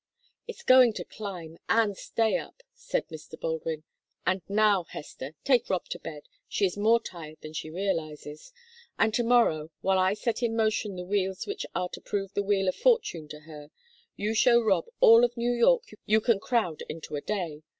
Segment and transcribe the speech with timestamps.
[0.47, 3.39] "It's going to climb, and stay up," said Mr.
[3.39, 3.83] Baldwin.
[4.25, 8.51] "And now, Hester, take Rob to bed she is more tired than she realizes.
[8.97, 12.41] And to morrow, while I set in motion the wheels which are to prove the
[12.41, 13.69] wheel of fortune to her,
[14.15, 17.61] you show Rob all of New York you can crowd into a day.